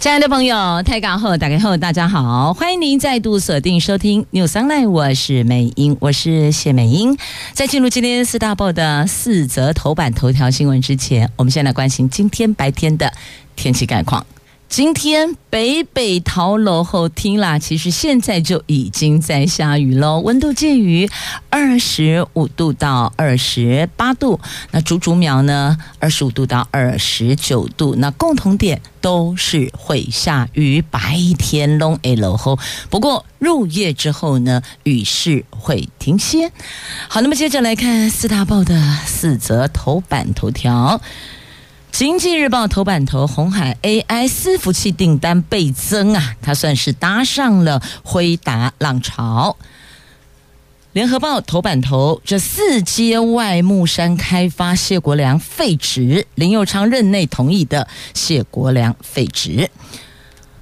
[0.00, 7.18] 亲爱的朋友，泰港后打开后，大家好，欢迎您再度锁定收听 New Sunlight 我是美英，我是谢美英。
[7.52, 13.12] 在进入今天四大报的四则头版头条新闻之前，我们先来关心今天白天的
[13.56, 14.24] 天气概况。
[14.68, 21.08] 今天北北桃楼后听啦，其实现在就已经在下雨喽，温度介于
[21.48, 24.38] 二十五度到二十八度。
[24.70, 27.96] 那竹竹苗呢，二十五度到二十九度。
[27.96, 32.60] 那共同点都是会下雨，白天拢会落雨。
[32.90, 36.52] 不过入夜之后呢，雨势会停歇。
[37.08, 41.00] 好，那么接着来看四大报的四则头版头条。
[41.90, 49.56] 经济日报头版头，红海 AI 伺服器订单倍增啊，它算是搭上了辉达浪潮。
[50.92, 59.68] 联合报头版头，这四接外木山开发谢国良废职，林佑昌任内同意的谢国良废职。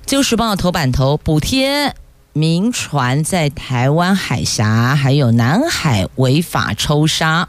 [0.07, 1.95] 旧时报头版头，补贴
[2.33, 7.49] 民船在台湾海峡还有南海违法抽沙。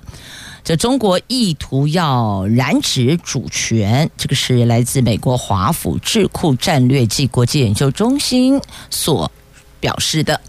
[0.67, 9.31] 这中国意图要染指主权，这个是来自美国华府智库战略暨国际研究中心所
[9.79, 10.41] 表示的。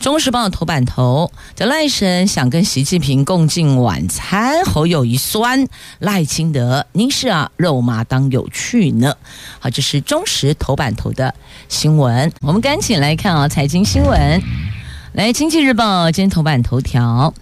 [0.02, 5.64] 《中时报》头版头，这赖神想跟习近平共进晚餐，侯友宜酸
[6.00, 9.14] 赖清德，您是啊肉麻当有趣呢。
[9.60, 11.32] 好，这是中时头版头的
[11.68, 12.32] 新闻。
[12.40, 14.42] 我们赶紧来看啊，财经新闻。
[15.12, 17.32] 来，《经济日报》今天头版头条。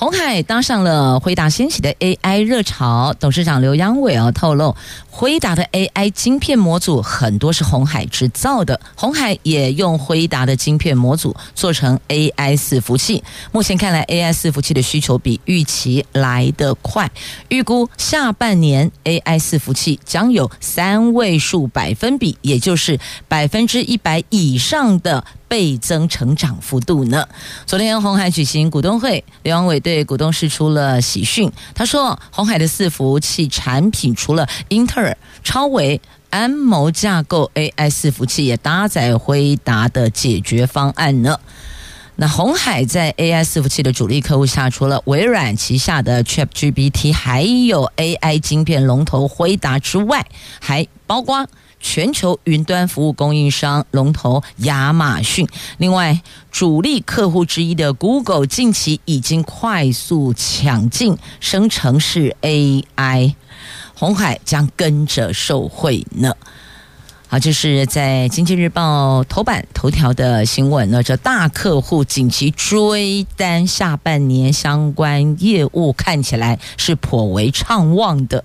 [0.00, 4.74] 鸿海搭上了辉达掀起的 AI 热潮，董事长刘扬伟哦透露，
[5.10, 13.22] 辉达的 AI 晶片模组很多是红海制造的，鸿海也用辉达的晶片模组做成 AI 伺服器。
[13.52, 17.10] 目前看来，AI 伺服器的需求比预期来得快，
[17.50, 25.22] 预估下半年 AI 伺服器将有三位数百分比，也就是百分之一百以上的。
[25.50, 27.26] 倍增成长幅度呢？
[27.66, 31.50] 昨天红海举行股东会，刘阳伟对股东释出了喜讯。
[31.74, 36.00] 他说，红海的伺服器产品除了英特尔、超微、
[36.30, 41.40] 安谋架构 AI 伺服器，也搭载辉达的解决方案呢。
[42.20, 50.26] 那红海在 AI 伺服器的主力客户下，除了微软旗下的 ChatGPT，还有 AI 晶片龙头辉达之外，
[50.60, 51.48] 还包括。
[51.82, 55.48] 全球云端服务供应商龙头亚马逊，
[55.78, 56.20] 另外
[56.52, 63.34] 主力客户之一的 Google 近期已经快速抢进生成式 AI，
[63.94, 66.34] 红海将跟着受惠呢。
[67.30, 71.00] 好，这是在《经济日报》头版头条的新闻呢。
[71.00, 78.42] 这大客户紧急追单，下半年相关业务看起来是颇为畅旺的。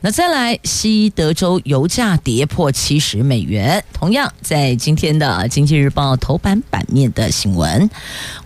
[0.00, 7.88] 那再来，西德州油价跌破七十美元，同样在今天的《经济日报》头版版面的新闻。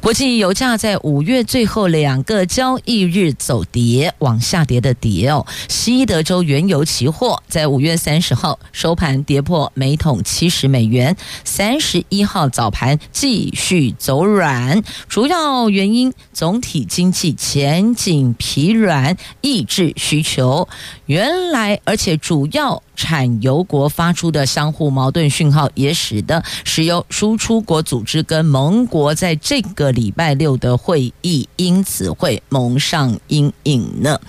[0.02, 5.46] 国际油价在五月最后两个交易日走跌，往下跌的跌哦。
[5.66, 9.72] 西德州原油期货在五月三十号收盘跌破。
[9.78, 20.68] 每桶七十美元，三十一号早盘继续走软，主要原因总体经济前景疲软，抑制需求。
[21.06, 34.20] 原来，而且主要产油国发出的相互矛盾讯号，也使得石油输出国组织跟盟国在这个礼拜六的会议，因此会蒙上阴影呢。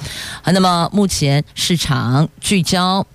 [0.43, 3.05] 好，那么目前市场聚焦。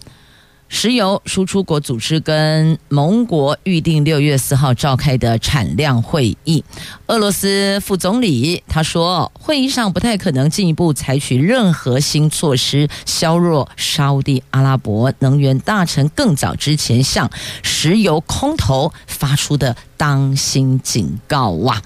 [0.77, 6.65] 石油输出国组织跟盟国预定六月四号召开的产量会议，
[7.07, 17.31] 俄罗斯副总理他说，会议上不太可能进一步采取任何新措施削弱沙乌地阿拉伯能源大臣更早之前向
[17.63, 21.81] 石油空头发出的当心警告哇。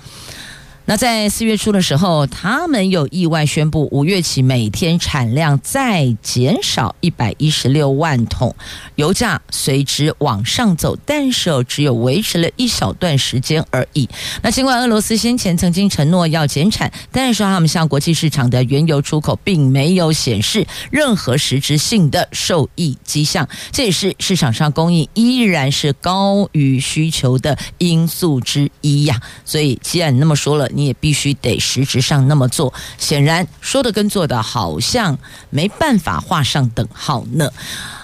[0.89, 8.57] 那在四月初的时候，他们有意外宣布，五月起每天产量再减少一百一十六万桶，
[8.95, 14.09] 油价随之往上走，但是只有维持了一小段时间而已。
[14.41, 29.21] 那尽管俄罗斯先前曾经承诺要减产，但是他们向国际市场的原油出口并没有显示任何实质性的受益迹象，这也是市场上供应依然是高于需求的因素之一呀。
[29.45, 30.67] 所以既然你那么说了。
[30.79, 32.73] 你也必须得实质上那么做。
[32.97, 35.19] 显然，说的跟做的好像
[35.51, 37.51] 没办法画上等号呢。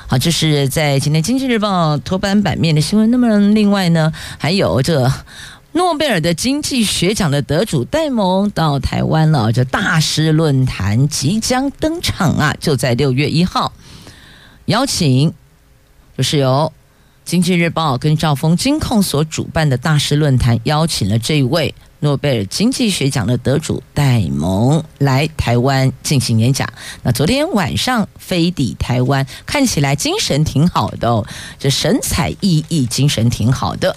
[0.08, 3.10] 好，这是在今天《经济日报》头版版面的新闻。
[3.10, 5.10] 那么，另外呢，还有这
[5.72, 13.72] 诺贝尔的经济学奖的得主戴蒙到台湾了，这大师论坛即将登场啊，就在六月一号，
[14.66, 15.32] 邀请
[16.18, 16.72] 就是由。
[17.24, 26.68] 经济日报跟兆丰金控所主办的大师论坛，邀请了这一位诺贝尔经济学奖的得主戴蒙来台湾进行演讲。
[27.02, 31.26] 那昨天晚上飞抵台湾，看起来精神挺好的哦，
[31.58, 33.96] 这神采奕奕，精神挺好的。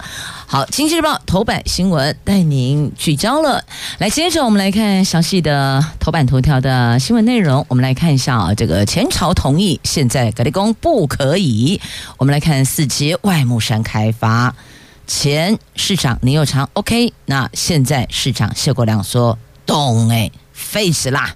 [0.50, 3.62] 好，《经济日报》头版新闻带您聚焦了。
[3.98, 7.66] 来，接着我们来看详细的头版头条的新闻内容。
[7.68, 11.82] 我们来看一下啊，这个前朝同意，现在改立功不可以。
[12.16, 14.56] 我们来看四期外木山开发，
[15.06, 21.36] 前市长林右昌 OK，那现在市长谢国梁说懂哎，face 啦。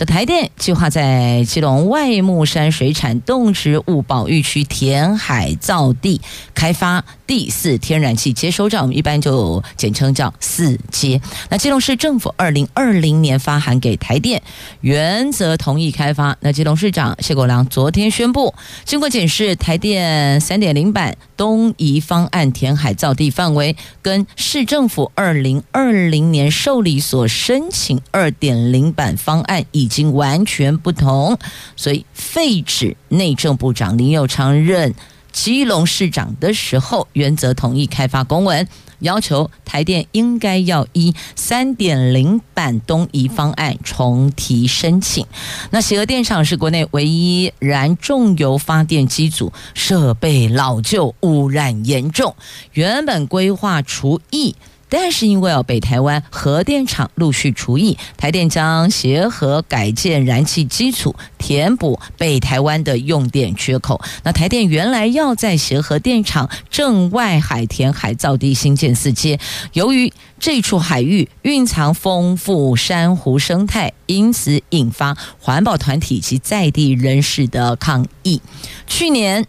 [0.00, 6.22] 这台电计划在基隆外木山水产动植物保育区填海造地
[6.54, 11.20] 开发第四天然气接收站，我们一般就简称叫四接。
[11.50, 14.42] 那基隆市政府二零二零年发函给台电，
[14.80, 16.36] 原则同意开发。
[16.40, 18.54] 那基隆市长谢国梁昨天宣布，
[18.86, 31.36] 经过检视，台电三点零版东移方案填海造地范围跟市政府二零二零年受理所申请二点零版方案已已经完全不同，
[31.74, 34.94] 所以废止内政部长林佑昌任
[35.32, 38.68] 基隆市长的时候原则同意开发公文，
[39.00, 45.26] 要求台电应该要依三点零版东移方案重提申请。
[45.72, 52.36] 那协和电厂是国内唯一燃重油发电机组，设备老旧、污染严重，
[52.74, 54.54] 原本规划除役。
[54.90, 64.00] 但是因为哦，北台湾核电厂陆续除役，台电将协和改建燃气基础，填补北台湾的用电缺口。
[64.24, 69.38] 那台电原来要在协和电厂正外海填海造地新建四街，
[69.72, 78.42] 由于这处海域蕴藏丰富珊瑚生态，因此引发环保团体及在地人士的抗议。
[78.86, 79.46] 去年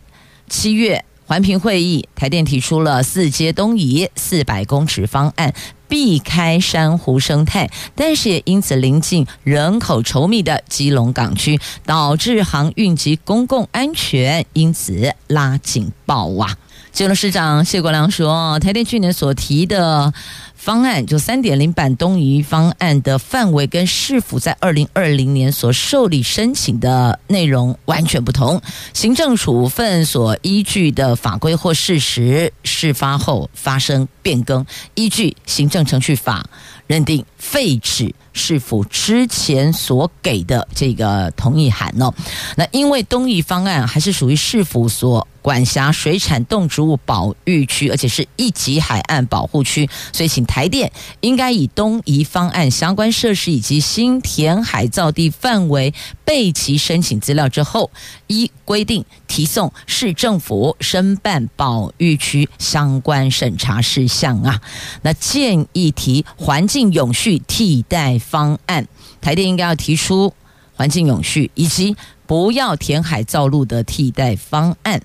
[0.48, 1.04] 七月。
[1.32, 5.54] 环评会议，台电提出了四阶东移四百公尺方案，
[5.88, 16.58] 避开珊瑚生态，但是也因此临近人口稠密的基隆港区，导致航运及公共安全因此拉警报啊！
[16.92, 20.14] 基隆市长谢国良说，台电去年所提的。
[20.62, 28.62] 方案就三点零版东移方案的范围跟市府在二零二零年所受理申请的内容完全不同，
[28.94, 34.64] 行政处分所依据的法规或事实事发后发生变更，
[34.94, 36.48] 依据行政程序法
[36.86, 38.14] 认定废止。
[38.34, 42.14] 市府之前所给的这个同意函呢？
[42.56, 50.92] 那因为东移方案还是属于市府所管辖水产动植物保育区，而且是一级海岸保护区，所以请台电
[51.22, 55.94] 应该以东移方案相关设施以及新填海造地范围
[56.24, 57.90] 备齐申请资料之后，
[58.28, 64.62] 依规定提送市政府申办保育区相关审查事项啊。
[65.02, 68.88] 那建议提环境永续替代方案，
[69.20, 70.34] 台电应该要提出
[70.76, 75.02] 环境永续以及不要填海造陆的替代方案。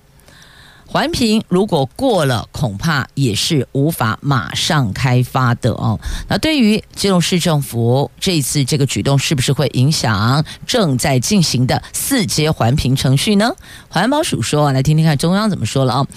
[0.89, 5.99] 环评如果过了，恐怕也是无法马上开发的哦。
[6.29, 13.53] 那对于基隆市政府这一次这个举动，是不是会影响正在进行的四阶环评程序呢？
[13.89, 16.07] 环保署说，来听听看中央怎么说了啊、哦。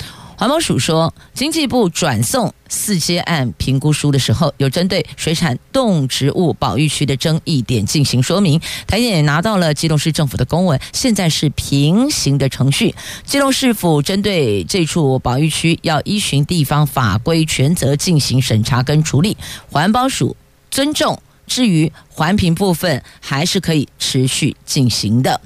[0.40, 8.58] 环保署说，经济部转送四阶案评估书的时候，有针对水产动植物保育区的争议点进行说明。
[8.86, 12.94] 台电也拿到了基隆市政府的公文，现在是平行的程序。
[13.26, 19.36] 基隆市府针对这处保育区要依循地方法规权责进行审查跟处理。
[19.70, 20.34] 环保署
[20.70, 25.38] 尊重，至于环评部分，还是可以持续进行的。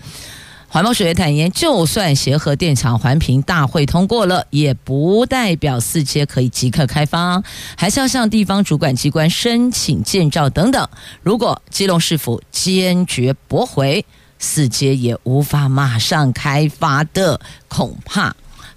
[0.75, 7.41] 环保署也坦言，就算协和电厂环评大会通过了，也不代表四阶可以即刻开发，
[7.77, 10.89] 还是要向地方主管机关申请建造等等。
[11.23, 14.05] 如果基隆市府坚决驳回，
[14.41, 18.35] 四阶也无法马上开发的，恐怕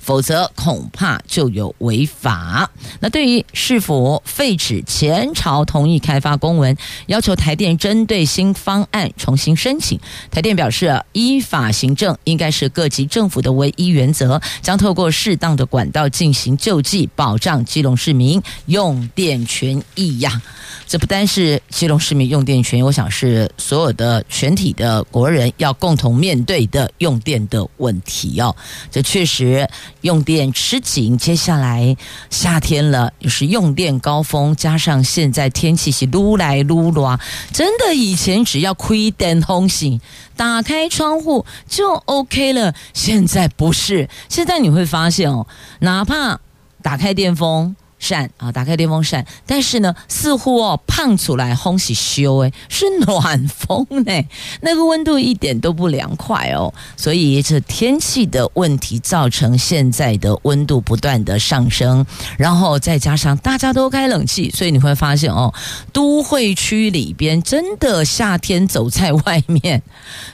[0.07, 2.71] 否则恐怕就有违法。
[3.01, 9.99] 那对于是否废止前朝同意开发公文，要求台电针对新方案重新申请，
[10.31, 20.41] 台电表示，依法行政应该是各级政府的唯一原则，将透过适当的管道进行救济，保障基隆市民用电权益呀。
[20.87, 28.55] 这不单是基隆市民用电权，我想是所有的全体的国人要共同面对的用电的问题哦。
[28.89, 29.67] 这确实
[30.07, 31.97] 用电吃紧，接下来
[32.29, 37.19] 夏天了，又是用电高峰，加上现在天气是撸来撸乱，
[37.51, 38.87] 真的以前只要开
[39.17, 39.99] 电风扇，
[40.37, 45.45] 打开窗户就 OK 了，现在不是，现在你会发现哦，
[45.79, 46.39] 哪怕
[46.81, 47.75] 打开电风。
[47.99, 54.23] 扇啊，打开电风扇，但是呢，似乎哦，胖出来烘洗修诶，是暖风呢，
[54.61, 62.05] 那个温度一点都不凉快哦，所以这天气的问题造成现在的温度不断的上升，
[62.37, 65.53] 然后再加上大家都开冷气，所以你会发现哦，
[65.91, 69.81] 都会区里边真的夏天走在外面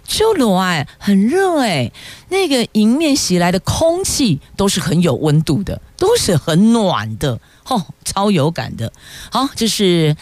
[0.06, 1.92] 就暖，很热哎。
[2.30, 8.92] 那个迎面袭来的空气都是很有温度的，都是很暖的，哦，超有感的。
[9.32, 10.18] 好，这是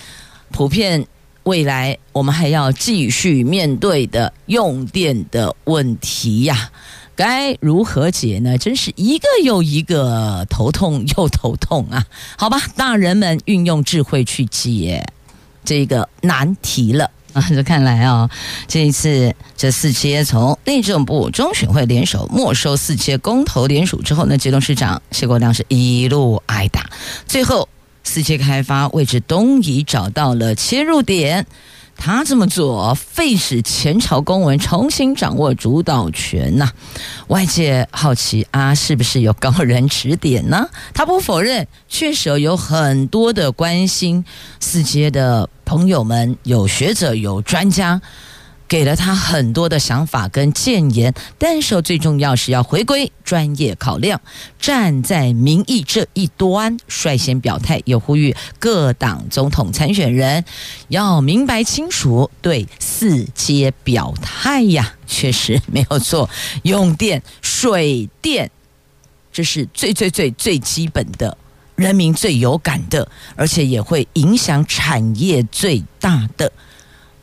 [0.51, 1.07] 普遍
[1.41, 6.69] 未来我们还要继续面对的用电的问题呀，
[7.15, 8.59] 该如何解呢？
[8.59, 12.05] 真是一个又一个头痛又头痛啊！
[12.37, 15.11] 好吧，大人们运用智慧去解
[15.65, 17.09] 这个难题了。
[17.33, 18.29] 啊，这看来啊，
[18.67, 26.89] 这一次这四阶从内政部、中选会联手没收四阶公投联署之后呢，基隆市长谢国良是一路挨打，
[27.25, 27.69] 最后
[28.03, 31.45] 四阶开发位置东移找到了切入点。
[32.03, 36.67] 他这么做，废使前朝公文，重新掌握主导权呐、
[37.27, 40.67] 外界好奇啊，是不是有高人指点呢？
[40.95, 44.25] 他不否认，确实有很多的关心
[44.59, 48.01] 四阶的朋友们，有学者，有专家。
[48.71, 54.21] 给了他很多的想法跟建言，但是最重要是要回归专业考量，
[54.61, 60.45] 站在民意这一端，率先表态，也呼吁各党总统参选人
[60.87, 64.93] 要明白清楚，对四阶表态呀。
[65.05, 66.29] 确实没有错，
[66.63, 68.49] 用电、水电，
[69.33, 71.37] 这是最最最最基本的，
[71.75, 76.49] 人民最有感的，而且也会影响产业最大的。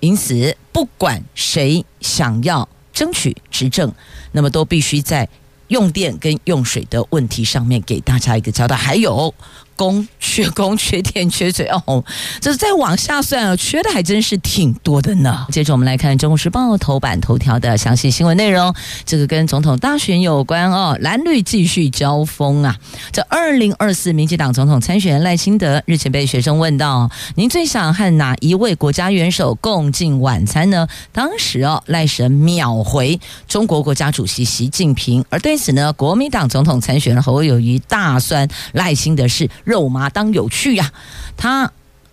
[0.01, 3.93] 因此，不管谁想要争取执政，
[4.33, 5.29] 那么都必须在
[5.69, 8.77] 用电跟用水的问题上面给大家一个交代。
[8.77, 9.35] 还有。
[9.79, 12.05] 工 缺工缺电 缺水哦，
[12.41, 15.47] 这是再往下算啊，缺的还真是挺多的呢。
[15.51, 18.75] 接着我们来看《中国时报》头版头条的详细新闻内容，
[19.07, 22.77] 这个跟总统大选有关哦，蓝绿继续交锋啊。
[23.13, 35.25] 这二零二四民进党总统参选赖清德日前被学生问到：“您最想和哪一位国家元首共进晚餐呢？”当时哦，赖神秒回中国国家主席习近平。
[35.31, 39.49] 而对此呢，国民党总统参选人侯友谊大酸赖清德是。
[39.69, 40.91] 肉麻当有趣呀、
[41.37, 41.71] 他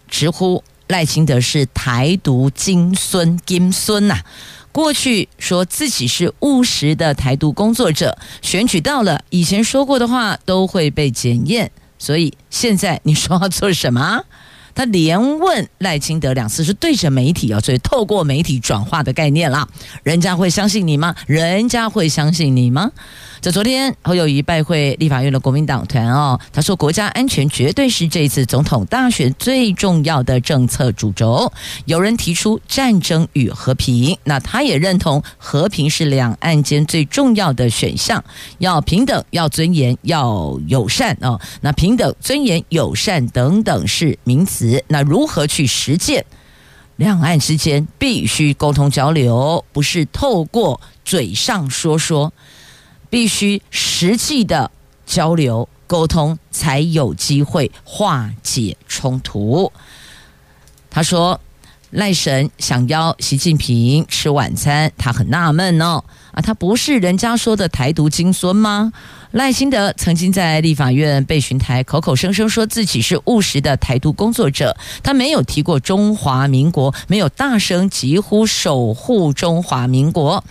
[0.09, 4.19] 直呼赖清德是台独金孙金孙呐、
[4.73, 11.71] 过去说自己是务实的台独工作者，选举到了，以前说过的话都会被检验。
[11.97, 14.25] 所以现在你说要做什么？
[14.75, 19.67] 他连问赖清德两次，是对着媒体啊，所以透过媒体转化的概念啦。
[20.03, 21.15] 人家会相信你吗？
[21.25, 22.91] 人家会相信你吗？
[23.41, 31.51] 这昨天侯友谊拜会立法院的国民党团哦，他说国家安全绝对是这次总统大选最重要的政策主轴。
[31.85, 38.23] 有人提出战争与和平，那他也认同和平是两岸间最重要的选项，
[38.57, 41.39] 要平等，要尊严，要友善哦。
[41.61, 46.25] 那平等、尊严、友善等等是名词，那如何去实践？
[46.97, 52.31] 两岸之间必须沟通交流，不是透过嘴上说说。
[53.07, 54.69] 必须实际的
[55.05, 59.71] 交流沟通，才有机会化解冲突。
[60.89, 61.39] 他说
[61.91, 66.03] ：“赖神想邀习近平吃晚餐，他很纳闷哦。
[66.33, 68.91] 啊，他不是人家说的台独金孙吗？
[69.35, 80.41] 赖清德曾经在立法院被询台，口口声声说自己是务实的台独工作者，他没有提过中华民国，没有大声疾呼守护中华民国。”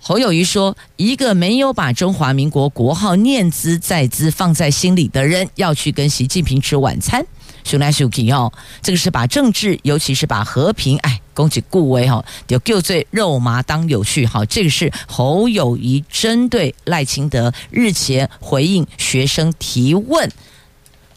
[0.00, 7.26] 侯友谊说：“一个没有把中华民国国号念兹在兹放在心里的人，要去跟习近平吃晚餐，
[7.64, 14.44] 熊来熊去哦，这个是把政治，尤其是把和平，哎，攻击顾威哈，就旧罪肉麻当有趣哈。
[14.46, 20.30] 这个是侯友谊针对赖清德日前回应学生提问，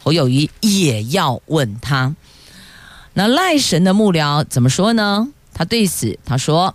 [0.02, 2.14] 侯友谊也要问他。
[3.14, 5.28] 那赖神的幕僚怎么说呢？
[5.54, 6.74] 他对此他说，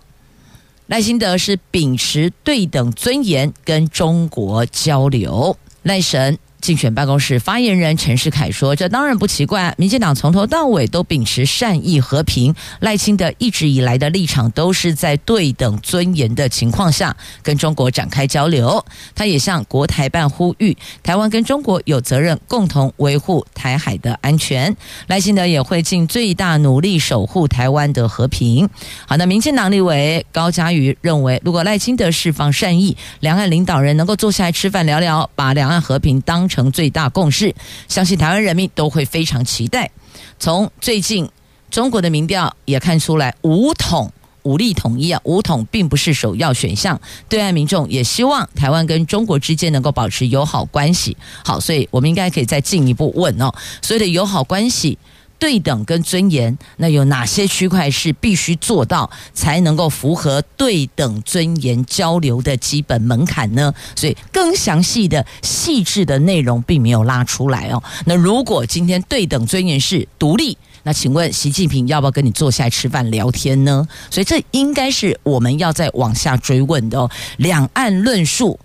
[0.86, 6.38] 赖清德是秉持对等尊严跟中国交流，赖神。
[6.60, 18.84] 竞选办公室发言人陈世凯说：“这当然不奇怪，民进党从头到尾都秉持善意和平，赖清德一直以来的立场都是在对等尊严的情况下跟中国展开交流。
[19.14, 24.76] 他也向国台办呼吁，台湾跟中国有责任共同维护台海的安全。
[25.06, 28.68] 赖清德也会尽最大努力守护台湾的和平。”
[29.06, 37.54] 好，那民进党立委高嘉瑜认为，如果赖清德释放善意，两岸领导人能够坐下来吃饭聊聊，把两岸和平当成最大共识，
[37.88, 39.90] 相信台湾人民都会非常期待。
[40.38, 41.28] 从最近
[41.70, 44.12] 中国的民调也看出来，武统
[44.44, 46.98] 武力统一啊，武统并不是首要选项。
[47.28, 51.16] 对岸民众也希望台湾跟中国之间能够保持友好关系。
[51.44, 53.52] 好，所以我们应该可以再进一步问哦，
[53.82, 54.98] 所谓的友好关系。
[55.38, 63.72] 对等跟尊严，那有哪些区块是必须做到才能够符合对等尊严交流的基本门槛呢？
[63.94, 67.82] 所以更详细的、细致的内容并没有拉出来哦。
[68.06, 73.86] 那如果今天对等尊严是独立，那请问习近平要不要跟你坐下来吃饭聊天呢？
[74.10, 77.10] 所以这应该是我们要再往下追问的哦。
[77.36, 78.58] 两岸论述。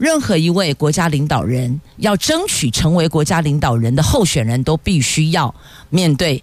[0.00, 5.54] 任何一位国家领导人要争取成为国家领导人的候选人都必须要
[5.90, 6.42] 面对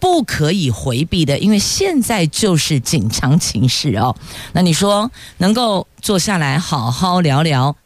[0.00, 4.16] 不可以回避的，因为现在就是紧张情势哦。
[4.52, 5.08] 那你说
[5.38, 7.76] 能够坐下来好好聊聊？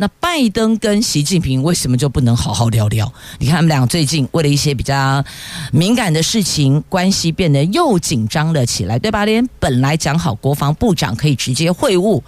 [0.00, 3.12] 那拜登跟习近平为什么就不能好好聊聊？
[3.40, 5.24] 你看他们俩最近为了一些比较
[5.72, 9.24] 敏感的事情，关系变得又紧张了起来，对吧？
[9.24, 12.22] 连本来讲好国防部长可以直接会晤。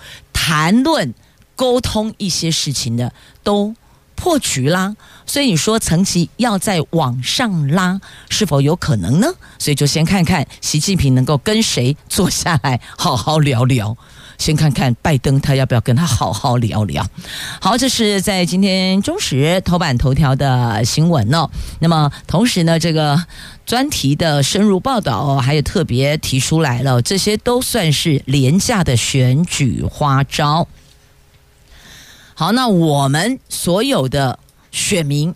[0.50, 1.14] 谈论、
[1.54, 3.12] 沟通一些事情的
[3.44, 3.72] 都
[4.16, 9.28] 破局啦，所以你说层级要再往上拉，是否有可能呢？
[9.60, 13.96] 所以就先看看习近平能够跟谁坐下来好好聊聊，
[14.40, 17.06] 先看看拜登他要不要跟他好好聊聊。
[17.60, 21.48] 好，这是在今天中时头版头条的新闻哦。
[21.78, 23.22] 那么同时呢，这个。
[23.66, 30.66] 专题的深入报道，还有特别提出来了，这些都算是廉价的选举花招。
[32.34, 34.36] 好，那我们所有的
[34.72, 35.32] 选民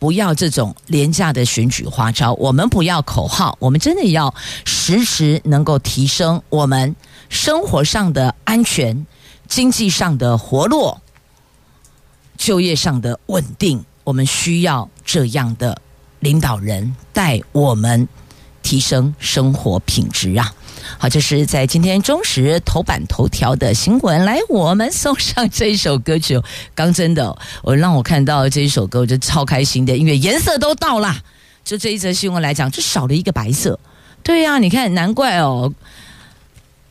[0.00, 6.96] 不要这种廉价的选举花招，我们不要口号，我们真的要实时能够提升我们
[7.28, 9.06] 生活上的安全、
[9.46, 11.00] 经济上的活络、
[12.36, 15.80] 就业上的稳定，我们需要这样的。
[16.20, 18.08] 领导人带我们
[18.60, 20.52] 提升生活品质啊！
[20.98, 24.24] 好，这是在今天中时头版头条的新闻。
[24.24, 26.42] 来，我们送上这一首歌曲。
[26.74, 31.14] 刚真的，我让我看到这一首歌，我就超开心的，因为颜色都到了。
[31.62, 33.78] 就这一则新闻来讲，就少了一个白色。
[34.24, 35.72] 对呀、啊，你看，难怪哦。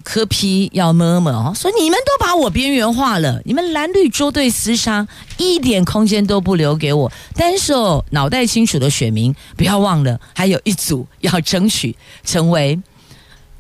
[0.08, 5.06] 柯 P 要么么哦，说你们都把我边缘化了，你们蓝绿捉对厮杀，
[5.38, 7.12] 一点空间都不留给我。
[7.36, 11.94] 但是哦，脑袋清楚的选民，不要忘了，还有一组要争取
[12.24, 12.80] 成为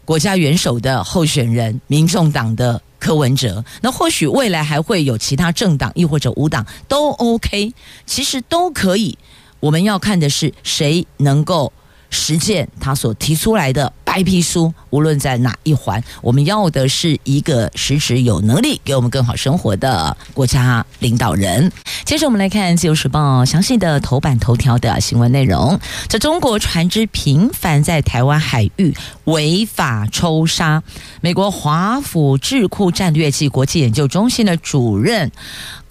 [0.06, 3.62] 国家元首的候选人，民众党的柯文哲。
[3.82, 7.74] 那或许未来还会有其他政党，亦或者无党都 OK，
[8.06, 9.18] 其实都可以。
[9.60, 11.74] 我们要看的是谁能够。
[12.10, 21.71] 实践他所提出来的白皮书，无论在哪一环，我们要的是一个实质有能力给我们更好生活的国家领导人。
[22.03, 25.80] 接着，我们来看《自由时报》详细的头版头条的新闻内容。
[26.10, 28.91] 这中国船只频繁在台湾海域
[29.25, 30.82] 违法抽沙。
[31.21, 35.32] 美国华府智库战略暨国际研究中心的主任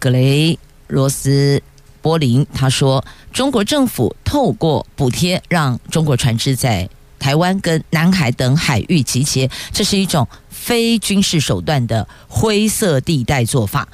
[0.01, 0.59] 格雷
[0.89, 1.63] 罗斯。
[2.03, 13.89] 柏林他说：“中国政府透过补贴，让中国船只在台湾跟南海等海域集结，这是一种非军事手段的灰色地带做法，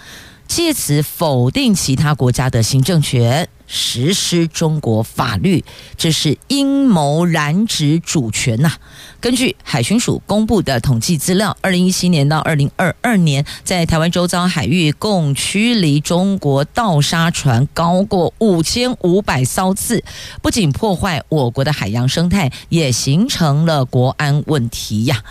[0.48, 5.64] 借此否定其他国家的行政权。”实施中国法律，
[5.96, 8.70] 这是阴谋染指主权呐、
[9.18, 20.04] 根据海巡署公布的统计资料，二零一七年到二零二二年，在台湾周遭海域共驱离中国盗沙船高过五千五百艘次，
[20.42, 25.24] 不仅破坏我国的海洋生态，也形成了国安问题呀。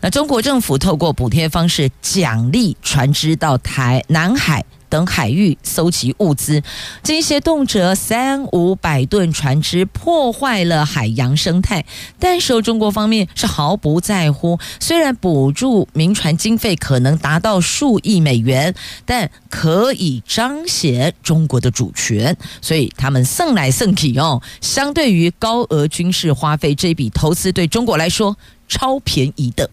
[0.00, 4.64] 那中国政府透过补贴方式奖励船只到台南海。
[4.88, 6.62] 等海域搜集物资，
[7.02, 11.84] 这些动辄三五百吨船只破坏了海洋生态。
[12.18, 18.74] 但是中国方面是毫不在乎，虽然补助民船经费可能达到数亿美元，
[19.04, 24.42] 但可以彰显中国的主权，所以他们胜来胜去哦。
[24.60, 28.36] 相对于高额军事花费，这笔投资对中国来说
[28.68, 29.70] 超便宜的。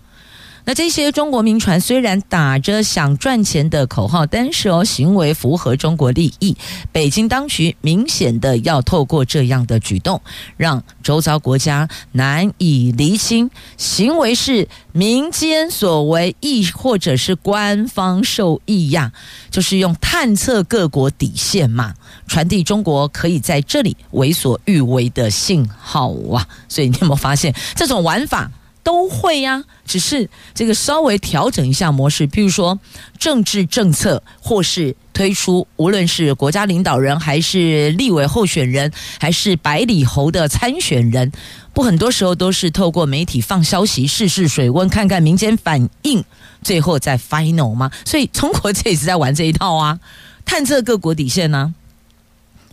[0.65, 6.57] 那这些中国民船虽然打着想赚钱的口号，但是哦，行为符合中国利益。
[6.91, 10.19] 北京当局明显的要透过这样的举动，
[10.57, 19.11] 让周遭国家难以厘清行为是民间所为，亦或者是官方授意呀？
[19.51, 21.93] 就是用探测各国底线嘛，
[22.27, 26.47] 传递中国可以在这里为所欲为的信号啊！
[26.67, 28.49] 所以你有没有发现这种玩法？
[28.85, 32.79] 都会呀、只是这个稍微调整一下模式，譬如说
[33.17, 41.31] 政治政策，或是推出无论是国家领导人，还是立委候选人，还是百里侯的参选人，
[41.73, 46.23] 不很多时候都是透过媒体放消息试试水温，看看民间反应，
[46.61, 47.89] 最后再 final 吗？
[48.05, 49.99] 所以中国这也是在玩这一套啊，
[50.45, 51.73] 探测各国底线呢、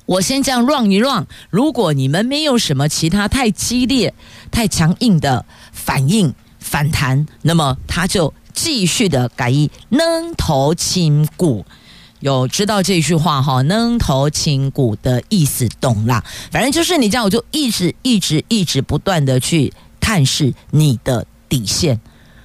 [0.04, 4.12] 我先这样绕一绕如果你们没有什么其他太激烈、
[4.50, 11.64] 太强硬的反应反弹，那么他就继续的改以扔头轻骨。
[12.20, 13.62] 有知道这句话哈？
[13.64, 16.22] 扔头轻骨的意思懂啦？
[16.52, 22.00] 反正就是你这样，我就一直一直一直不断的去探视你的底线。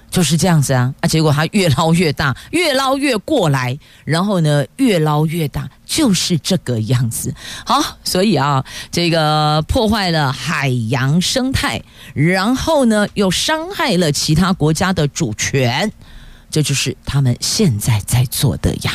[0.10, 7.34] 就是这样子啊，啊，结果他越捞越大，越捞越过来，然后呢，越捞越大，就是这个样子。
[7.66, 11.82] 好，所以啊，这个破坏了海洋生态，
[12.14, 15.92] 然后呢，又伤害了其他国家的主权，
[16.50, 18.94] 这就是他们现在在做的呀。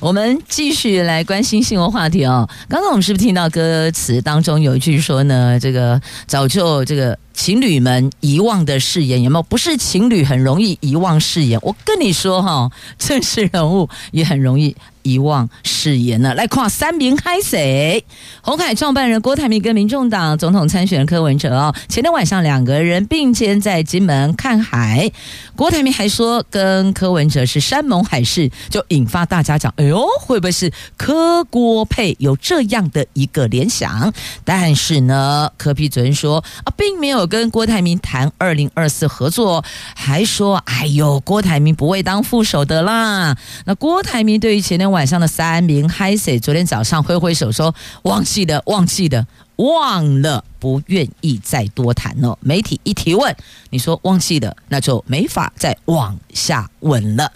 [0.00, 2.48] 我们继续来关心新闻话题哦。
[2.68, 5.58] 刚刚我们是不是听到歌词当中有一句说呢？
[5.58, 7.18] 这个早就这个。
[7.38, 9.42] 情侣们遗忘的誓言有没有？
[9.44, 14.74] 不是情侣很容易遗忘誓言，我跟你说哈，正式人物也很容易。
[15.08, 16.34] 遗忘誓言呢？
[16.34, 18.04] 来跨三明海谁？
[18.42, 25.10] 红海创办人郭台铭跟民众党总统参选人柯文哲哦，前天晚上两个人并肩在金门看海。
[25.56, 34.12] 郭台铭还说跟柯文哲是山盟海誓，就引发大家讲：哎呦，会不会是柯郭配有这样的一个联想？
[34.44, 43.36] 但是呢，柯 P 昨天说啊，并没有跟郭台铭谈二零二四合作，还说：哎呦，郭台铭不会当副手的啦。
[43.64, 46.40] 那郭台铭对于前天晚晚上的三名嗨谁？
[46.40, 52.36] 昨天早上挥挥手说忘记的，忘记的，忘了，不愿意再多谈了。
[52.40, 53.36] 媒体一提问，
[53.70, 57.30] 你说忘记的，那就没法再往下问了。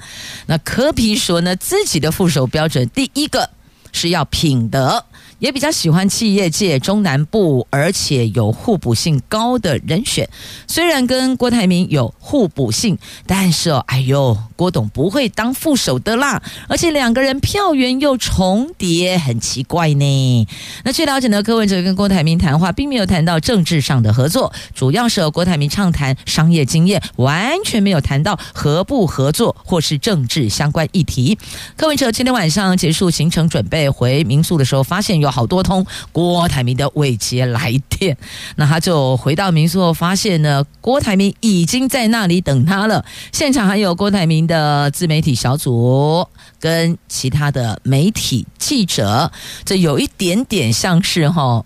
[0.46, 3.48] 那柯 P 说呢，自己的副手标准，第一个
[3.92, 5.04] 是要品德。
[5.38, 10.28] 也比较喜欢企业界中南部，而且有互补性高的人选。
[10.68, 12.96] 虽然跟郭台铭有互补性，
[13.26, 16.40] 但是哦，哎呦，郭董不会当副手的啦。
[16.68, 20.46] 而且两个人票源又重叠，很奇怪呢。
[20.84, 31.36] 那据了解呢，柯文哲跟郭台铭谈话，并没有谈到政治上的合作，主要是和郭台铭畅谈商业经验，完全没有谈到合不合作或是政治相关议题。
[31.76, 35.32] 柯文哲今天晚上结束行程，准备回民宿的时候，发现有。
[35.32, 38.14] 好多通郭台铭的未接来电，
[38.56, 43.02] 那他就回到民宿后发现呢，郭台铭已经在那里等他了。
[43.32, 46.28] 现场还有郭台铭的自媒体小组
[46.60, 49.32] 跟其他的媒体记者，
[49.64, 51.64] 这有一点点像是哈。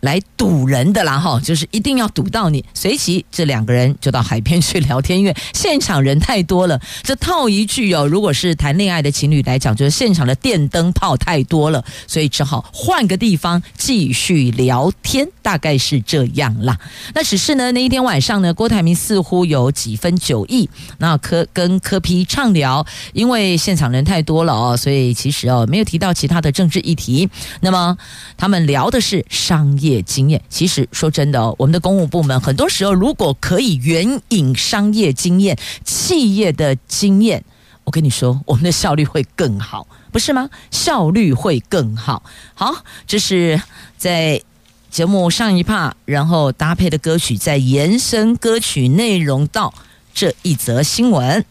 [0.00, 2.64] 来堵人的啦哈，就是一定要堵到你。
[2.72, 6.80] 随即这两个人就到海边去聊天，因为现场人太多了。
[7.02, 16.78] 这套一句哦，如果是谈恋爱的情侣来讲，就是现场的电灯泡太多了，所以只好换个地方继续聊天，大概是这样啦。
[17.14, 27.28] 那只是呢，那一天晚上呢，郭台铭似乎有几分酒意，那柯跟柯批畅聊，因为现场人太多了哦，所以其实哦没有提到其他的政治议题。
[27.62, 27.96] 那么
[28.36, 29.87] 他们聊的是商业。
[29.88, 37.42] 业经验，其实说真的哦，我们的公务部门很多时候如果可以援引商业经验、企业的经验，
[37.84, 40.50] 我跟你说，我们的效率会更好，不是吗？
[40.70, 42.22] 效率会更好。
[42.54, 43.60] 好，这是
[43.96, 44.42] 在
[44.90, 49.72] 节目上一趴，然后搭配的歌曲，再延伸歌曲内容到
[50.12, 51.44] 这一则新闻。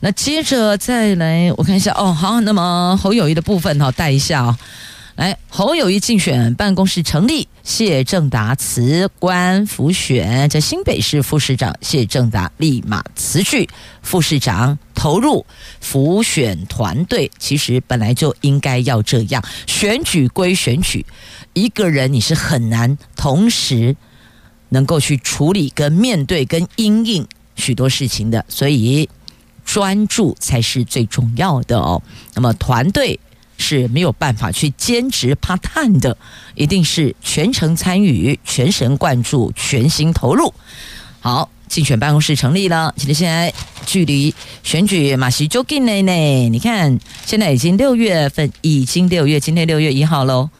[0.00, 4.58] 那接着再来，我看一下哦，好，那么侯友谊的部分哈，带一下哦。
[5.16, 13.68] 来，侯友谊竞选办公室成立，谢正达辞官辅选，这新北市副市长谢正达立马辞去
[14.00, 15.44] 副市长，投入
[15.80, 19.44] 辅选团队，其实本来就应该要这样。
[19.66, 21.04] 选举归选举，
[21.52, 23.94] 一个人你是很难同时
[24.70, 29.06] 能够去处理、跟面对、跟因应许多事情的，所以
[29.62, 32.02] 专注才是最重要的哦。
[32.32, 33.20] 那么团队。
[33.62, 36.14] 是没有办法去兼职 part time 的，
[36.56, 40.52] 一定是全程参与、全神贯注、全心投入。
[41.20, 42.92] 好，竞选办公室成立了。
[42.98, 43.54] 其实现在
[43.86, 46.48] 距离选举马西就近了呢。
[46.50, 50.50] 你看，现在已经六月份，已经六月，今天六月一号喽。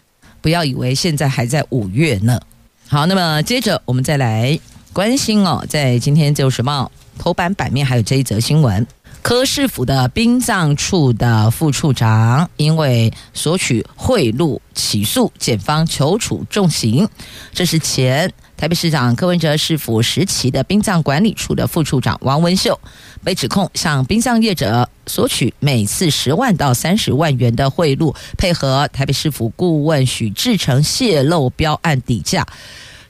[0.41, 2.41] 不要以为现在还在五月呢。
[2.88, 4.59] 好，那么接着我们再来
[4.93, 8.87] 关心哦，在今天《自由时报》头版版面还有这一则新闻。
[9.23, 17.09] 柯市府的殡葬处的副处长因为索取贿赂起诉，检方求处重刑。
[17.53, 22.79] 这是前台北市长柯文哲市府时期的殡葬管理处的副处长王文秀，
[23.23, 32.45] 被指控向殡葬业者索取每次十万到三十万元的贿赂，配合台北市府顾问许志成泄露标案底价。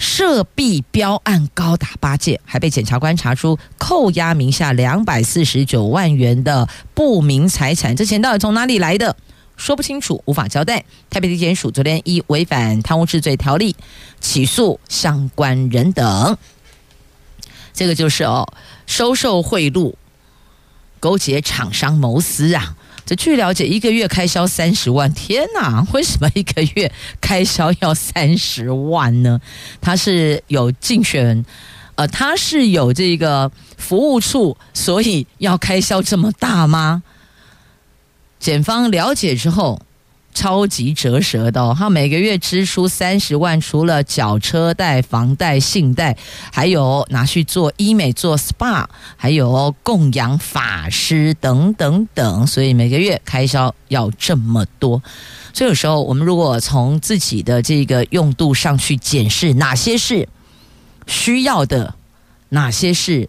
[0.02, 9.16] 涉弊标案高达八件，还被检察官查出扣押名下两百四十九万元的不明财产，这钱到底从哪里来的？
[9.56, 10.84] 说不清楚，无法交代。
[11.08, 13.76] 台北地检署昨天依违反贪污治罪条例
[14.20, 16.36] 起诉相关人等。
[17.72, 18.52] 这个就是哦，
[18.88, 19.94] 收受贿赂，
[20.98, 22.74] 勾结厂商谋私啊。
[23.14, 25.86] 据了解，一个月开销三十万，天哪！
[25.92, 29.40] 为什么一个月开销要三十万呢？
[29.80, 31.44] 他是有竞选，
[31.94, 37.02] 呃，他是有这个服务处，所以要开销这么大吗？
[38.38, 39.80] 检方了解之后。
[40.34, 46.16] 超级折舌的哦，他每个月支出三十万，除了缴车贷、房贷、信贷，
[46.52, 55.02] 还有拿去做医美、做 SPA，还有供养法师等等等，所以每个月开销要这么多。
[55.52, 60.28] 所以有时候我们如果从自己的这个用度上去检视，哪些是
[61.06, 61.94] 需要的，
[62.48, 63.28] 哪些是。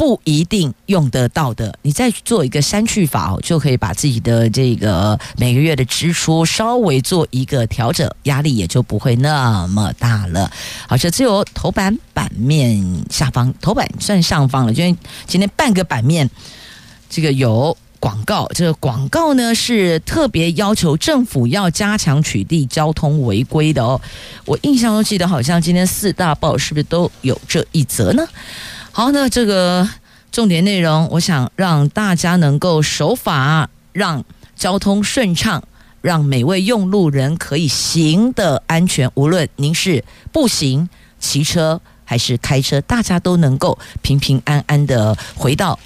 [0.00, 10.50] 不一定用得到的，你再去做一个删去法，就可以把自己的这个每个月的支出稍微做一个调整，压力也就不会那么大了。
[10.88, 16.30] 好，这只有头版版面下方，头版算上方了，因为今天半个版面
[17.10, 24.00] 这个有广告，这个广告呢是特别要求政府要加强取缔交通违规的哦。
[24.46, 28.26] 我印象中记得好像今天四大报是不是都有这一则呢？
[28.92, 29.88] 好，那这个
[30.32, 34.24] 重点内容，我想让大家能够守法，让
[34.56, 35.62] 交通顺畅，
[36.02, 39.10] 让每位用路人可以行的安全。
[39.14, 45.78] 无论您是步行、骑车还是开车，大家都能够平平安安的回到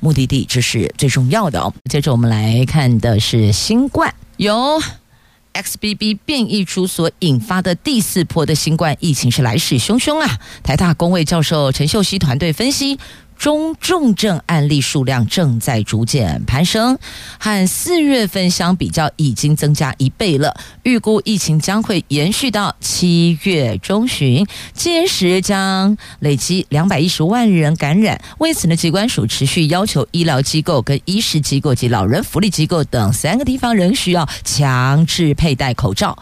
[0.00, 1.72] 目的地，这是最重要的。
[1.90, 4.80] 接着我们来看的是新冠，有。
[5.56, 10.38] XBB 变异株所引发的第四波的新冠疫情是来势汹汹啊！
[10.62, 12.98] 台大工位教授陈秀熙团队分析。
[13.38, 16.98] 中重症案例数量正在逐渐攀升，
[17.38, 20.58] 和四月份相比较，已经增加一倍了。
[20.82, 28.20] 预估疫情将会延续到七月中旬，届时将累积两百一十万人感染。
[28.38, 36.16] 为此呢，疾管署持续要求医疗机构、跟医事机构及老人福利机构等三个地方仍需要强制佩戴口罩。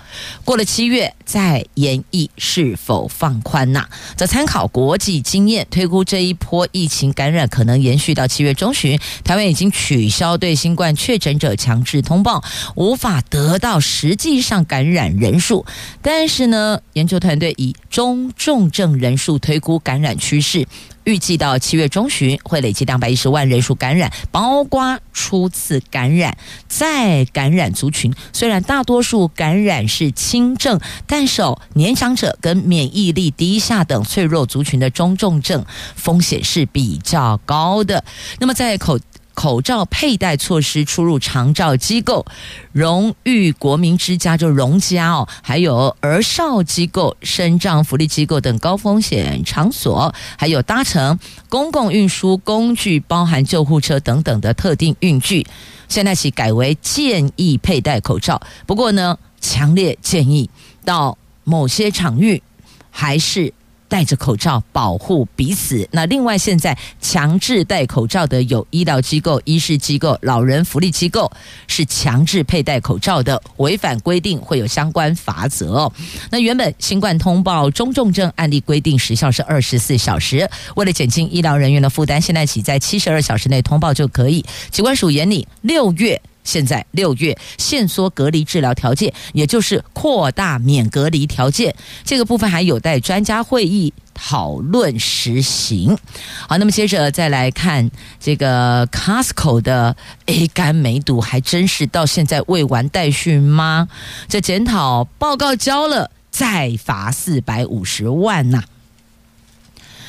[0.45, 3.87] 过了七月再研议是否放宽呐？
[4.17, 7.04] 则参考国际经验，推估这一波疫情。
[7.13, 8.99] 感染可能延续到七月中旬。
[9.23, 12.43] 台湾已经取消对新冠确诊者强制通报，
[12.75, 15.65] 无法得到实际上感染人数。
[16.03, 20.67] 但是呢，研究团队以中重症人数推估感染趋势。
[21.05, 26.37] 预计到七月中旬会累计两百一十万人数感染，包括初次感染、
[26.67, 28.13] 再感染族群。
[28.33, 31.43] 虽然大多数感染是轻症，但是，
[31.75, 35.65] 年长者跟免疫力低下等脆弱族群的中重症
[35.97, 38.05] 风险是比较高的。
[38.39, 38.99] 那么在口。
[39.35, 42.25] 口罩佩戴措施出入长照机构、
[42.73, 51.19] 荣誉国民之家就荣家哦，还有儿少机构、身障福利机构等高风险场所，还有搭乘
[51.49, 55.47] 公共运输工具，包含救护车等等的特定运具，
[55.89, 58.41] 现在起改为建议佩戴口罩。
[58.67, 60.49] 不过呢，强烈建议
[60.85, 62.43] 到某些场域
[62.91, 63.53] 还是。
[63.95, 65.89] 戴着口罩保护彼此。
[65.93, 71.31] 那另外，现在强制戴口罩的有医疗机构、医事机构、老人福利机构
[71.69, 75.89] 是强制佩戴口罩的，违反规定会有相关罚则。
[76.29, 84.45] 那原本新冠通报中重症案例规定时效是二十四小时，为了减轻医疗人员的负担，现在起在七十二小时内通报就可以。
[84.73, 86.21] 疾管署研拟六月。
[86.45, 95.99] 现在六月限缩隔离治疗条件，也就是扩大免隔离条件，这个部分还有待专家会议讨论实行。
[96.47, 103.89] 好，那么接着再来看这个 Costco 的 A 肝梅毒，还真是到现在未完待续吗？
[104.29, 108.63] 这检讨报告交了，再罚四百五十万呐、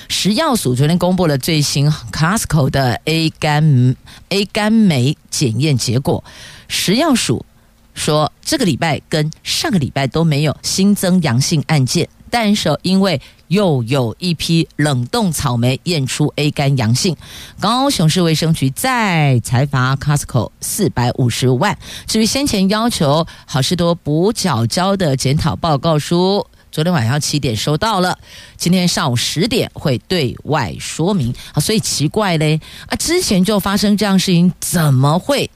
[0.08, 3.96] 食药署昨天公布了最新 Costco 的 A 肝
[4.30, 6.24] A 肝酶检验结果。
[6.68, 7.46] 食药署
[7.94, 17.16] 说，这个礼拜跟上个礼拜都没有新增阳性案件，但是因为又有一批冷冻草莓验出 A 肝阳性，
[17.60, 21.78] 高雄市卫生局再裁罚 Costco 四百五十万。
[22.06, 26.46] 至于先前要求好事多补缴交的检讨报告书。
[26.76, 28.20] 昨天晚上七点收到了，
[28.58, 35.50] 今天上午十点会对外说明啊，所以奇怪嘞啊，之前就发生这样事情，怎么会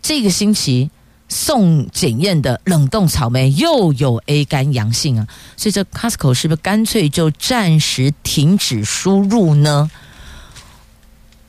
[0.00, 0.90] 这个星期
[1.28, 5.28] 送检验的冷冻草莓又有 A 肝阳性啊？
[5.58, 9.90] 所以这 Costco 是不是干脆就暂时停止输入呢？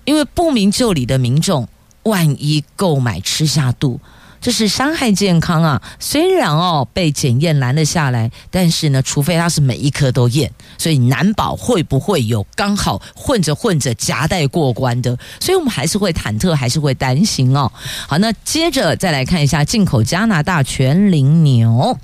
[0.03, 1.69] 因为不明就里的民众，
[2.03, 4.01] 万一购买吃下肚。
[4.39, 5.81] 这是伤害健康啊！
[5.99, 17.71] 虽然哦被检验拦了下来，但是呢，除非他是每一颗都验，所以难保会不会有刚好混着混着夹带过关的，所以我们还是会忐忑，还是会担心哦。
[18.07, 21.97] 好，那接着再来看一下进口加拿大全龄牛。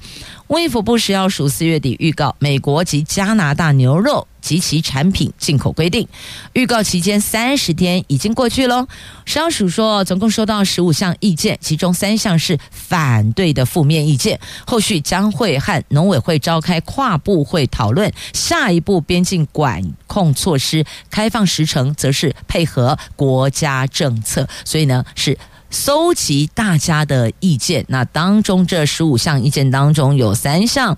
[0.53, 6.07] 卫福部食药署四月底预告，美国及加拿大牛肉及其产品进口规定，
[6.53, 8.87] 预告期间三十天已经过去喽。
[9.25, 25.35] 食药署说，总共收到十五项意见，其中三项是反对的负面意见，后续将会和农委会召开跨部会讨论下一步边境管控措施，开放时程则是配合国家政策，所以呢是。
[25.73, 30.95] 搜集大家的意见，那当中这十五项意见当中有三项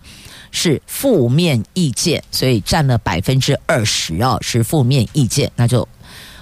[0.52, 5.88] 是负面意见，所以占了百分之二十哦，是负面意见，那就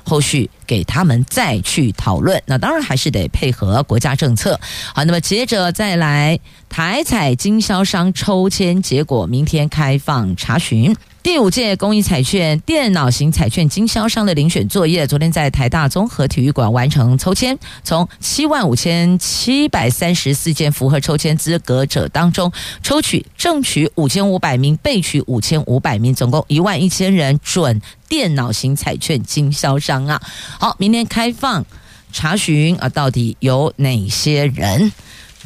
[0.04, 2.41] 后续给他们再去讨论。
[2.48, 4.60] 那当然还是得配合国家政策。
[4.96, 10.96] 好，那么接着再来台彩经销商抽签结果，明天开放查询。
[11.23, 22.51] 第五届公益彩券电脑型彩券经销商的遴选作业，昨天在台大综合体育馆完成抽签，从七万五千七百三十四件符合抽签资格者当中，
[22.83, 30.21] 抽取正取五千五百名，备取五千五百名，总共一万一千人准电脑型彩券经销商啊！
[30.59, 31.65] 好，明天开放
[32.12, 34.91] 查询啊，到底有哪些人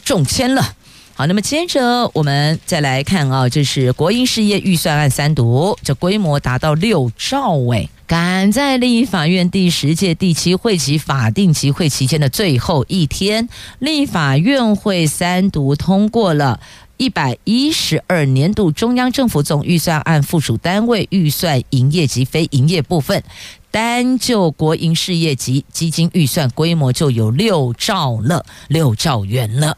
[0.04, 0.74] 中签了？
[1.18, 16.62] 好，那么接着我们再来看啊，这是国营事业预算案三读，这规模达到六兆位，赶在立法院第十届第七会期法定集会期间的最后一天，立法院会三读通过了
[16.96, 23.22] 一百一十二年度中央政府总预算案附属单位预算营业及非营业部分。
[23.70, 29.78] 单就国营事业及基金预算规模就有六兆了，六兆元了。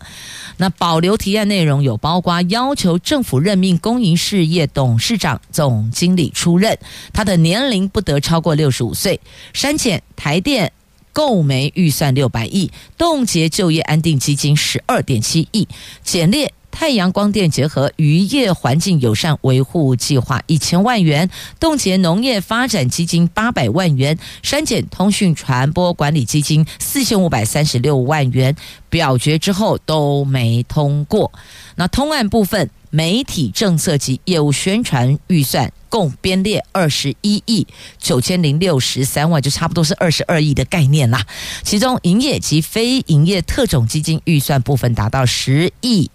[0.57, 6.77] 那保留提案内容有包括要求政府任命公营事业董事长、总经理出任，
[7.11, 9.19] 他的年龄不得超过六十五岁。
[9.53, 10.71] 删减台电
[11.13, 15.67] 购煤预算六百亿，冻结就业安定基金十二点七亿，
[16.03, 16.53] 减列。
[16.71, 21.29] 太阳光电结合渔业环境友善维护计划一千万元，
[21.59, 28.55] 冻结农业发展基金八百万元，删减通讯传播管理基金四千五百三十六万元，
[28.87, 31.31] 表决之后都没通过。
[31.75, 41.25] 那通案部分，媒体政策及业务宣传预算共编列二十一亿九千零六十三万，就差不多是二十二亿的概念啦。
[41.63, 46.09] 其中营业及非营业特种基金预算部分达到十亿。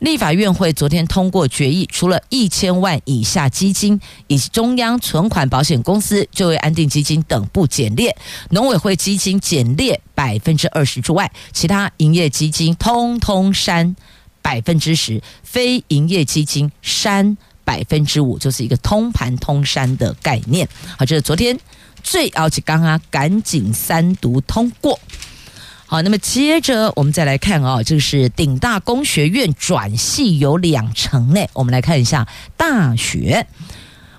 [0.00, 8.14] 立法院会昨天通过决议，除了一千万以下基金以及中央存款保险公司就业安定基金等不减列，
[8.50, 13.96] 农委会基金减列百分之二十之外，其他营业基金通通删
[14.42, 20.68] 百分之十，非营业基金删百分之五，就是一个通盘通删的概念。
[20.98, 21.58] 好，这是昨天
[22.02, 24.98] 最要紧刚啊，赶紧三读通过。
[25.86, 31.40] 好，那么接着我们再来看啊，就是顶大工学院转系有两成呢。
[31.52, 33.46] 我们来看一下大学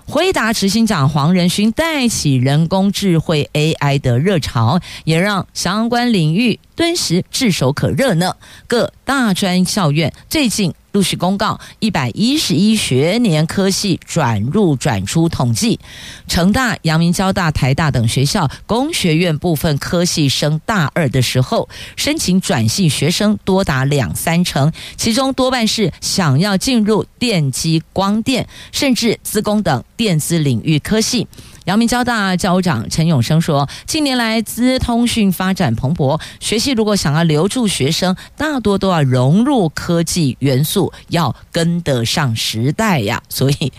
[0.06, 8.36] 辉达执行长黄仁勋带起人工智慧 AI 的热潮，也让相关领域顿时炙手可热呢。
[8.68, 10.72] 各大专校院最近。
[10.96, 15.78] 陆续公告一百一十一学年科系转入转出统计，
[16.26, 31.28] 成大、阳明交大、台大等学校工学院部分科系升大二的时候，申请转系学生多达两三成，其中多半是想要进入电机、光电，甚至资工等电子领域科系。
[31.66, 43.20] 阳明交大校长陈永生说：“近年来资通讯发展蓬勃，学系如果想要留住学生，大多都要融入科技元素，要跟得上时代呀。
[43.28, 43.72] 所以，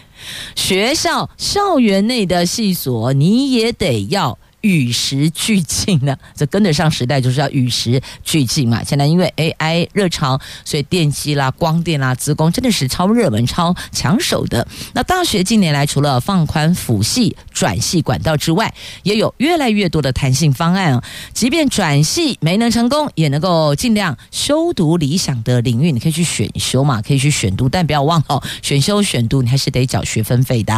[0.53, 8.83] 学校校园内的系所，你也得要。”与时俱进呢，这跟得上时代就是要与时俱进嘛。
[8.83, 14.67] 现在因为 AI 热潮，所以电机啦、光电啦、资工真的是超热门、超抢手的。
[14.93, 21.03] 那大学近年来除了放宽辅系转系管道之外，也有越来越多的弹性方案啊。
[21.33, 30.73] 即便转系没能成功，也能够尽量修读理想的领域，你可以去选修嘛，可以去选读，但不要忘了选修选读你还是得缴学分费的。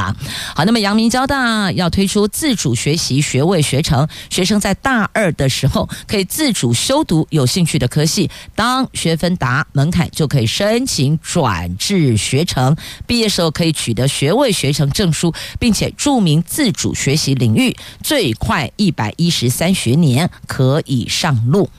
[0.55, 21.69] 好，那么阳明交大要推出自主学习学位学程，学生在大二的时候可以自主修读有兴趣的科系，当学分达门槛就可以申请转至学程，毕业时候可以取得学位学程证书，并且注明自主学习领域，最快一百一十三学年可以上路。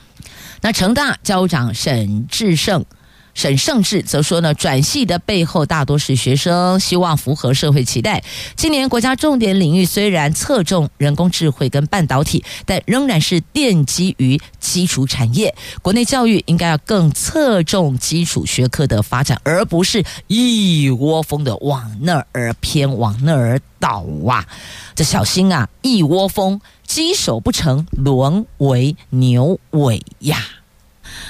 [0.61, 2.85] 那成大校长沈志胜。
[3.33, 8.23] 沈胜志则说呢，转系的背后大多是学生希望符合社会期待。
[8.55, 15.55] 今年国家重点领域虽然侧重人工智慧跟半导体，但仍然是奠基于基础产业。
[15.81, 24.45] 国内教育应该要更侧重基础学科的发展，而不是一窝蜂的往那儿偏，往那儿倒啊！
[24.93, 30.37] 这小心啊，一窝蜂，鸡首不成，沦为牛尾呀！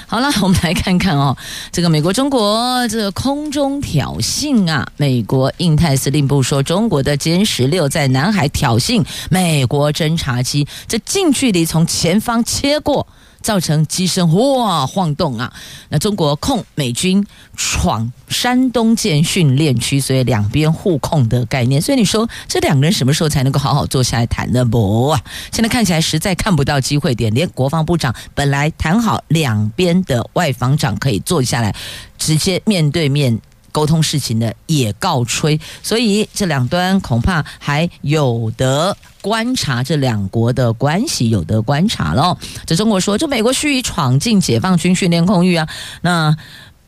[0.06, 1.36] 好了，我们来看看哦，
[1.70, 13.06] 这个美国、中国这空中挑衅啊，美国印太司令部说，中国的歼十六在南海挑衅美国侦察机，这近距离从前方切过。
[13.42, 15.52] 造成机身哇晃动啊！
[15.90, 17.24] 那中国控美军
[17.56, 21.82] 闯山东舰训练区，所以两边互控的概念。
[21.82, 24.64] 所以你说这两个人什么时候才能够好好坐下来谈呢？
[24.64, 25.20] 不啊，
[25.52, 27.32] 现在看起来实在看不到机会点。
[27.34, 31.74] 连国防部长本来谈好两边的外防长可以坐下来，
[32.16, 33.40] 直接面对面。
[33.72, 42.36] 沟通事情的也告吹，所以这两端恐怕还有得观察，这两国的关系有得观察喽。
[42.64, 45.66] 这中国说，这美国蓄意闯进解放军训练空域啊，
[46.02, 46.36] 那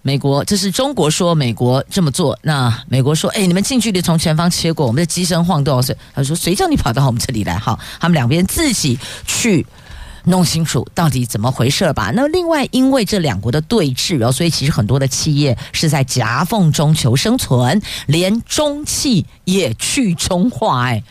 [0.02, 7.58] 美国这是中国说美国这么做，那美国说，哎，你们近距离从前方切过，我们的机身晃动，所以他说谁叫你跑到我们这里来？
[7.58, 9.66] 好，他们两边自己去。
[10.24, 12.10] 弄清楚到底怎么回事吧。
[12.14, 21.02] 那另外，因为这两国的对峙哦，所以其实很多的企业是在夹缝中求生存，连中企也去中化哎。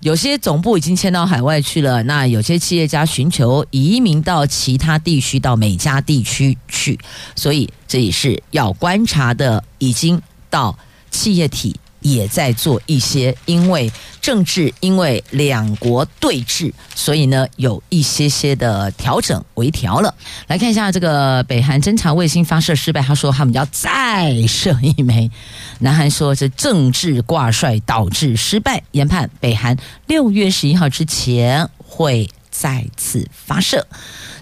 [0.00, 6.98] 有些总部已经迁到海外去了，那有些企业家寻求移民到其他地区，到美加地区去，
[7.36, 9.62] 所以这也是要观察的。
[9.82, 10.78] 已经到
[11.10, 11.74] 企业体。
[12.00, 13.90] 也在做一些，因为
[14.20, 20.14] 政治，因为两国对峙，所以呢有一些些的调整微调了。
[20.46, 25.30] 来看一下这个北韩侦察卫星发射失败，他说他们要再射一枚。
[25.80, 29.76] 南韩说这政治挂帅导致失败，研判北韩
[30.06, 33.86] 六月十一号之前会再次发射。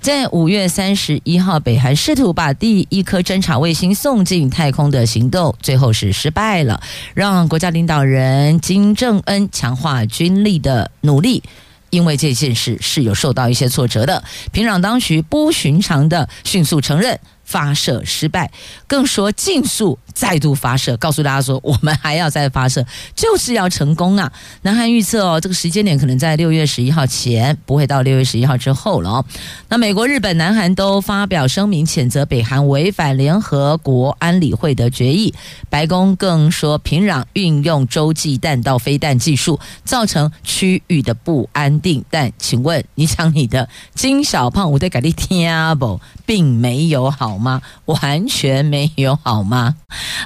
[0.00, 6.80] 在五月三十一号，北韩试图把第一颗侦察卫星送进太空的行动，最后是失败了，
[7.14, 11.42] 让国家领导人金正恩强化军力的努力，
[11.90, 14.22] 因为这件事是有受到一些挫折的。
[14.52, 17.18] 平壤当局不寻常的迅速承认。
[17.48, 18.50] 发射失败，
[18.86, 22.84] 更说尽速再度发射，告诉大家说我们还要再发射，
[23.16, 24.30] 就是要成功啊！
[24.60, 29.24] 南韩预测哦，这个时间点可能在六月十一号前，不会到六月十一号之后了哦。
[29.70, 35.32] 那美国、日本、南韩都发表声明谴责北韩违反联合国安理会的决议。
[35.70, 42.04] 白宫更说平壤运用洲际弹道飞弹技术，造成区域的不安定。
[42.10, 47.37] 但请问你讲你的金小胖，我得给你听不，并没有好。
[47.38, 47.62] 吗？
[47.86, 49.76] 完全没有好吗？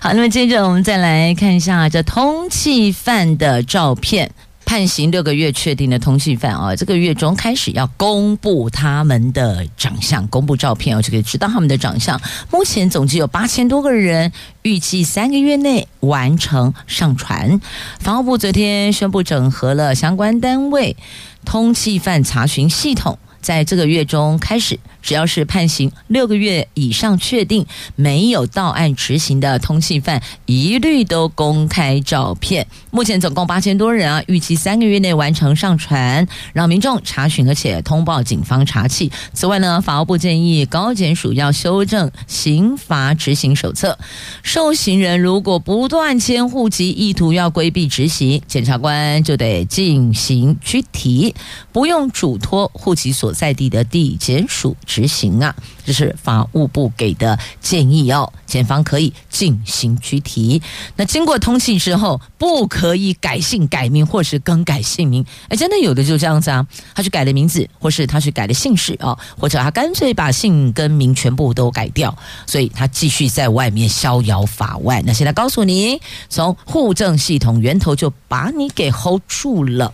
[0.00, 4.30] 好，那么接着我们再来看一下这通缉犯的照片。
[4.64, 12.18] 判刑六个月确定的通缉犯啊，这个月中开始要公布他们的长相，公布照片，我就可以知道他们的长相。
[12.50, 14.32] 目前总计有八千多个人，
[14.62, 17.60] 预计三个月内完成上传。
[17.98, 20.96] 法务部昨天宣布整合了相关单位
[21.44, 23.18] 通缉犯查询系统。
[23.42, 27.66] 在这个月中开始，只要是判刑六个月以上确定
[27.96, 32.66] 没有到案执行的通缉犯，一律都公开照片。
[32.90, 39.10] 目前总共八千多人啊，预计三个月内完成上传，让民众查询，而且通报警方查缉。
[39.32, 43.98] 此外呢，法务部建议高检署要修正刑罚执行手册，
[44.42, 51.34] 受刑人如果不断迁户籍，意图要规避执行，检察官就得进行拘提，
[51.72, 55.54] 不用嘱托户籍所在地的地检署执行啊，
[55.84, 58.32] 这是法务部给的建议哦。
[58.46, 60.60] 检方可以进行拘提。
[60.96, 65.24] 那经过通缉之后，不可以改姓改名或是更改姓名。
[65.48, 72.14] 哎，真的有的就这样子啊，他去改了名字，或是他去改了姓氏哦，或者他干脆把姓跟名全部都改掉，
[72.46, 75.02] 所以他继续在外面逍遥法外。
[75.06, 79.92] 那现在告诉你，从户政系统源头就把你给 hold 住了。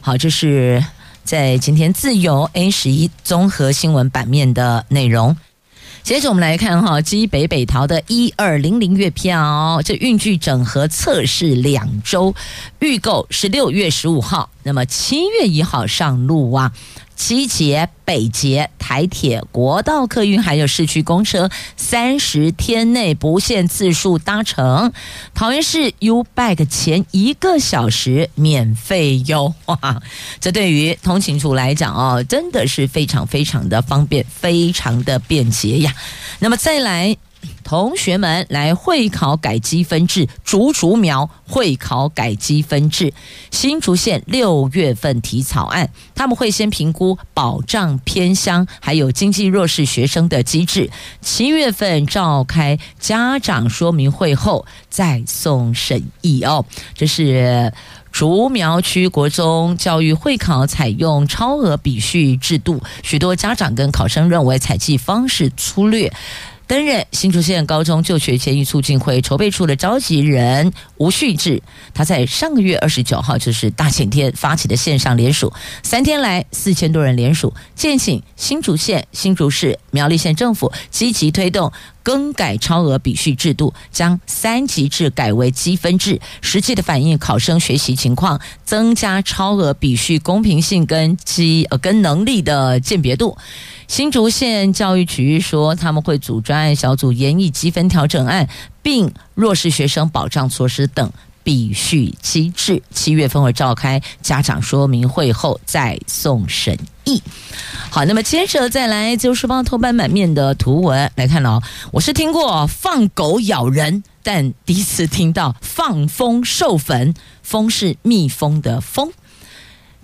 [0.00, 0.84] 好，这是。
[1.30, 5.36] 在今天自由 A 十一综合新闻版面的内容。
[6.02, 12.34] 接着我们来看哈，基北北桃的一二零零月票，这运具整合测试两周，
[12.80, 16.72] 预购是六月十五号，那么七月一号上路啊。
[17.20, 24.90] 西捷、北捷、台铁、国道客运还有市区公车，三十天内不限次数搭乘。
[25.34, 30.02] 桃园市 U Bike 前一个小时免费优化，
[30.40, 35.94] 这对于通勤族来讲哦，真的是非常非常的方便，非常的便捷呀。
[36.38, 37.14] 那么再来。
[37.62, 43.12] 同学们来会考改积分制，竹竹苗会考改积分制，
[43.50, 50.90] 新竹县六月份提草案，他们会先评估保障偏乡还有经济弱势学生的机制，
[51.20, 56.64] 七月份召开家长说明会后再送审议哦。
[56.94, 57.72] 这是
[58.10, 66.12] 竹苗区国中教育会考采用超额比序制度，许多家长跟考生认为采计方式粗略。
[66.70, 71.60] 担任新竹县高中就学权益促进会筹备处的召集人吴旭志，
[71.92, 75.52] 他在上个月二十九号，就是大前天发起的线上联署，
[75.82, 93.36] 三天来四千多人联署，建请新竹县、新竹市、苗栗县政府积极推动更改超额比序制度，将三级制改为积分制，实际的反映考生学习情况，增加超额比序公平性跟积呃跟能力的鉴别度。
[93.86, 98.48] 新竹县教育局说，他们会组专案小组研议积分调整案，
[98.82, 102.82] 并弱势学生保障措施等比序机制。
[102.94, 106.78] 七月份会召开家长说明会后再送审
[107.90, 111.60] 好，那么接着再来就是帮头版版面的图文来看哦。
[111.92, 119.10] 我是听过放狗咬人，但第一次听到放蜂授粉，蜂是蜜蜂的蜂。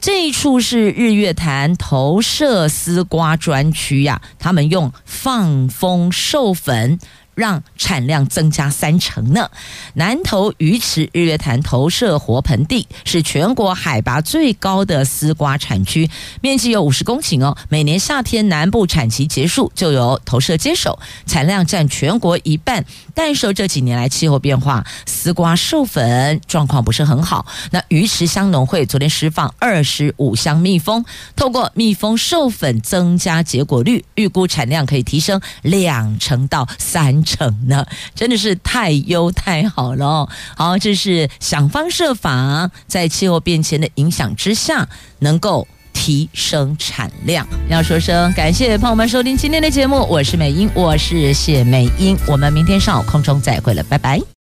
[0.00, 6.98] 这一处是日月潭投射丝瓜专区呀，他们用放蜂授粉。
[7.36, 9.48] 让产量增加三成呢。
[9.94, 16.10] 南投鱼池日月潭投射活盆地是全国海拔最高的丝瓜产区，
[16.40, 17.56] 面积有五十公顷哦。
[17.68, 22.84] 每年夏天南部产期结束，就由投射接手，产量占全国一半。
[23.14, 27.46] 但受这几年来气候变化，丝瓜授粉状况不是很好。
[27.70, 31.04] 那鱼池乡农会昨天释放二十五箱蜜蜂，
[31.36, 40.26] 透过蜜蜂授粉增加结果率，预估产量可以提升两成到三成呢，真的是太优太好了。
[40.56, 47.46] 好，这是想方设法在气候变迁的影响之下，能够提升产量。
[47.68, 54.26] 要说声感谢朋友们收听今天的节目，我是美英，我是谢美英，我们明天上午空中再会了，拜拜。